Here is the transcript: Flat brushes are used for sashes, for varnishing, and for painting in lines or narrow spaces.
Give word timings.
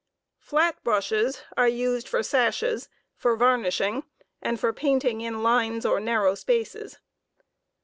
Flat 0.39 0.83
brushes 0.83 1.43
are 1.55 1.67
used 1.67 2.09
for 2.09 2.23
sashes, 2.23 2.89
for 3.15 3.35
varnishing, 3.35 4.01
and 4.41 4.59
for 4.59 4.73
painting 4.73 5.21
in 5.21 5.43
lines 5.43 5.85
or 5.85 5.99
narrow 5.99 6.33
spaces. 6.33 6.97